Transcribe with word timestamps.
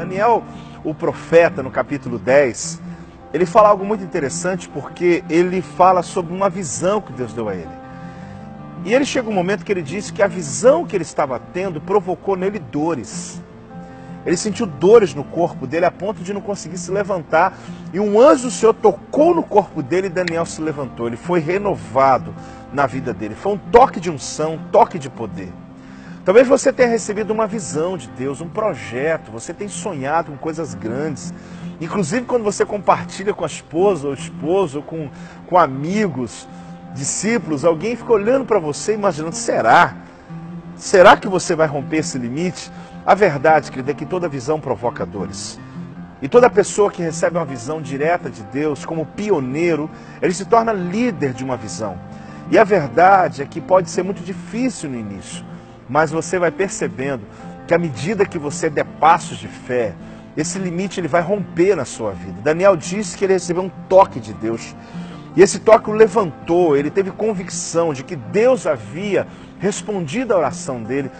Daniel, 0.00 0.42
o 0.82 0.94
profeta, 0.94 1.62
no 1.62 1.70
capítulo 1.70 2.18
10, 2.18 2.80
ele 3.34 3.44
fala 3.44 3.68
algo 3.68 3.84
muito 3.84 4.02
interessante 4.02 4.66
porque 4.66 5.22
ele 5.28 5.60
fala 5.60 6.02
sobre 6.02 6.34
uma 6.34 6.48
visão 6.48 7.02
que 7.02 7.12
Deus 7.12 7.34
deu 7.34 7.50
a 7.50 7.54
ele. 7.54 7.80
E 8.82 8.94
ele 8.94 9.04
chega 9.04 9.28
um 9.28 9.32
momento 9.32 9.62
que 9.62 9.70
ele 9.70 9.82
disse 9.82 10.10
que 10.10 10.22
a 10.22 10.26
visão 10.26 10.86
que 10.86 10.96
ele 10.96 11.02
estava 11.02 11.38
tendo 11.38 11.82
provocou 11.82 12.34
nele 12.34 12.58
dores. 12.58 13.42
Ele 14.24 14.38
sentiu 14.38 14.64
dores 14.64 15.14
no 15.14 15.22
corpo 15.22 15.66
dele 15.66 15.84
a 15.84 15.90
ponto 15.90 16.22
de 16.22 16.32
não 16.32 16.40
conseguir 16.40 16.78
se 16.78 16.90
levantar. 16.90 17.58
E 17.92 18.00
um 18.00 18.18
anjo 18.18 18.44
do 18.44 18.50
Senhor 18.50 18.72
tocou 18.72 19.34
no 19.34 19.42
corpo 19.42 19.82
dele 19.82 20.06
e 20.06 20.10
Daniel 20.10 20.46
se 20.46 20.62
levantou. 20.62 21.08
Ele 21.08 21.16
foi 21.18 21.40
renovado 21.40 22.34
na 22.72 22.86
vida 22.86 23.12
dele. 23.12 23.34
Foi 23.34 23.52
um 23.52 23.58
toque 23.58 24.00
de 24.00 24.10
unção, 24.10 24.54
um 24.54 24.70
toque 24.70 24.98
de 24.98 25.10
poder. 25.10 25.52
Talvez 26.24 26.46
você 26.46 26.70
tenha 26.72 26.88
recebido 26.88 27.32
uma 27.32 27.46
visão 27.46 27.96
de 27.96 28.08
Deus, 28.08 28.40
um 28.40 28.48
projeto, 28.48 29.32
você 29.32 29.54
tem 29.54 29.68
sonhado 29.68 30.30
com 30.30 30.36
coisas 30.36 30.74
grandes. 30.74 31.32
Inclusive 31.80 32.26
quando 32.26 32.44
você 32.44 32.64
compartilha 32.64 33.32
com 33.32 33.42
a 33.42 33.46
esposa 33.46 34.08
ou 34.08 34.14
esposo, 34.14 34.82
com, 34.82 35.08
com 35.46 35.56
amigos, 35.56 36.46
discípulos, 36.94 37.64
alguém 37.64 37.96
fica 37.96 38.12
olhando 38.12 38.44
para 38.44 38.58
você 38.58 38.92
imaginando, 38.94 39.34
será? 39.34 39.96
Será 40.76 41.16
que 41.16 41.26
você 41.26 41.54
vai 41.54 41.66
romper 41.66 41.98
esse 41.98 42.18
limite? 42.18 42.70
A 43.06 43.14
verdade, 43.14 43.70
querido, 43.70 43.90
é 43.90 43.94
que 43.94 44.04
toda 44.04 44.28
visão 44.28 44.60
provoca 44.60 45.06
dores. 45.06 45.58
E 46.20 46.28
toda 46.28 46.50
pessoa 46.50 46.90
que 46.90 47.02
recebe 47.02 47.38
uma 47.38 47.46
visão 47.46 47.80
direta 47.80 48.28
de 48.28 48.42
Deus, 48.42 48.84
como 48.84 49.06
pioneiro, 49.06 49.88
ele 50.20 50.34
se 50.34 50.44
torna 50.44 50.70
líder 50.70 51.32
de 51.32 51.42
uma 51.42 51.56
visão. 51.56 51.98
E 52.50 52.58
a 52.58 52.64
verdade 52.64 53.40
é 53.40 53.46
que 53.46 53.60
pode 53.60 53.88
ser 53.88 54.02
muito 54.02 54.22
difícil 54.22 54.90
no 54.90 54.96
início, 54.98 55.44
mas 55.90 56.12
você 56.12 56.38
vai 56.38 56.52
percebendo 56.52 57.22
que 57.66 57.74
à 57.74 57.78
medida 57.78 58.24
que 58.24 58.38
você 58.38 58.70
der 58.70 58.84
passos 58.84 59.38
de 59.38 59.48
fé, 59.48 59.92
esse 60.36 60.56
limite 60.58 61.00
ele 61.00 61.08
vai 61.08 61.20
romper 61.20 61.74
na 61.74 61.84
sua 61.84 62.12
vida. 62.12 62.40
Daniel 62.42 62.76
disse 62.76 63.18
que 63.18 63.24
ele 63.24 63.32
recebeu 63.32 63.64
um 63.64 63.70
toque 63.88 64.20
de 64.20 64.32
Deus. 64.32 64.74
E 65.36 65.42
esse 65.42 65.60
toque 65.60 65.88
o 65.88 65.92
levantou, 65.92 66.76
ele 66.76 66.90
teve 66.90 67.10
convicção 67.10 67.92
de 67.92 68.02
que 68.02 68.16
Deus 68.16 68.66
havia 68.66 69.26
respondido 69.58 70.34
à 70.34 70.38
oração 70.38 70.82
dele. 70.82 71.10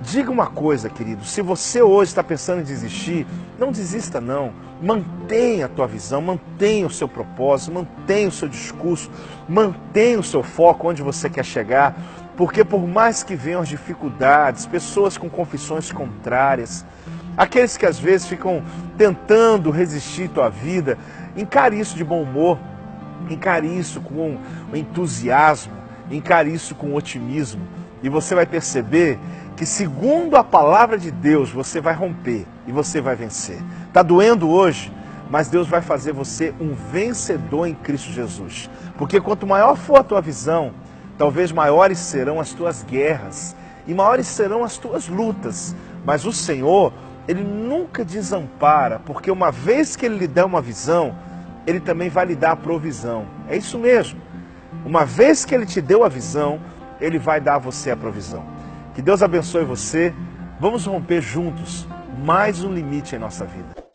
Diga 0.00 0.30
uma 0.30 0.46
coisa, 0.46 0.88
querido, 0.88 1.24
se 1.24 1.42
você 1.42 1.82
hoje 1.82 2.10
está 2.10 2.22
pensando 2.22 2.60
em 2.60 2.64
desistir, 2.64 3.26
não 3.58 3.72
desista 3.72 4.20
não. 4.20 4.52
Mantenha 4.80 5.66
a 5.66 5.68
tua 5.68 5.86
visão, 5.86 6.22
mantenha 6.22 6.86
o 6.86 6.90
seu 6.90 7.08
propósito, 7.08 7.72
mantenha 7.72 8.28
o 8.28 8.32
seu 8.32 8.48
discurso, 8.48 9.10
mantenha 9.48 10.20
o 10.20 10.22
seu 10.22 10.42
foco 10.42 10.88
onde 10.88 11.02
você 11.02 11.28
quer 11.28 11.44
chegar, 11.44 11.96
porque 12.36 12.64
por 12.64 12.86
mais 12.86 13.24
que 13.24 13.34
venham 13.34 13.60
as 13.60 13.68
dificuldades, 13.68 14.64
pessoas 14.66 15.18
com 15.18 15.28
confissões 15.28 15.90
contrárias, 15.90 16.86
aqueles 17.36 17.76
que 17.76 17.84
às 17.84 17.98
vezes 17.98 18.28
ficam 18.28 18.62
tentando 18.96 19.72
resistir 19.72 20.30
à 20.30 20.34
tua 20.34 20.48
vida, 20.48 20.96
encare 21.36 21.78
isso 21.78 21.96
de 21.96 22.04
bom 22.04 22.22
humor, 22.22 22.56
encare 23.30 23.66
isso 23.66 24.00
com 24.00 24.38
entusiasmo, 24.72 25.72
encare 26.10 26.52
isso 26.52 26.74
com 26.74 26.94
otimismo, 26.94 27.62
e 28.02 28.08
você 28.08 28.34
vai 28.34 28.46
perceber 28.46 29.18
que 29.56 29.66
segundo 29.66 30.36
a 30.36 30.44
palavra 30.44 30.96
de 30.96 31.10
Deus 31.10 31.50
você 31.50 31.80
vai 31.80 31.94
romper 31.94 32.46
e 32.66 32.72
você 32.72 33.00
vai 33.00 33.16
vencer. 33.16 33.60
Está 33.88 34.02
doendo 34.02 34.48
hoje, 34.48 34.92
mas 35.28 35.48
Deus 35.48 35.66
vai 35.66 35.82
fazer 35.82 36.12
você 36.12 36.54
um 36.60 36.74
vencedor 36.74 37.66
em 37.66 37.74
Cristo 37.74 38.12
Jesus. 38.12 38.70
Porque 38.96 39.20
quanto 39.20 39.46
maior 39.46 39.76
for 39.76 39.98
a 39.98 40.04
tua 40.04 40.20
visão, 40.20 40.72
talvez 41.18 41.50
maiores 41.50 41.98
serão 41.98 42.38
as 42.38 42.52
tuas 42.52 42.84
guerras 42.84 43.56
e 43.86 43.92
maiores 43.92 44.28
serão 44.28 44.62
as 44.62 44.78
tuas 44.78 45.08
lutas. 45.08 45.74
Mas 46.04 46.24
o 46.24 46.32
Senhor, 46.32 46.92
Ele 47.26 47.42
nunca 47.42 48.04
desampara, 48.04 49.00
porque 49.04 49.30
uma 49.30 49.50
vez 49.50 49.96
que 49.96 50.06
Ele 50.06 50.18
lhe 50.18 50.28
dá 50.28 50.46
uma 50.46 50.62
visão, 50.62 51.14
Ele 51.68 51.80
também 51.80 52.08
vai 52.08 52.24
lhe 52.24 52.34
dar 52.34 52.52
a 52.52 52.56
provisão. 52.56 53.26
É 53.46 53.54
isso 53.54 53.78
mesmo. 53.78 54.18
Uma 54.86 55.04
vez 55.04 55.44
que 55.44 55.54
Ele 55.54 55.66
te 55.66 55.82
deu 55.82 56.02
a 56.02 56.08
visão, 56.08 56.58
Ele 56.98 57.18
vai 57.18 57.42
dar 57.42 57.56
a 57.56 57.58
você 57.58 57.90
a 57.90 57.96
provisão. 57.96 58.42
Que 58.94 59.02
Deus 59.02 59.22
abençoe 59.22 59.64
você. 59.64 60.14
Vamos 60.58 60.86
romper 60.86 61.20
juntos 61.20 61.86
mais 62.24 62.64
um 62.64 62.72
limite 62.72 63.14
em 63.14 63.18
nossa 63.18 63.44
vida. 63.44 63.87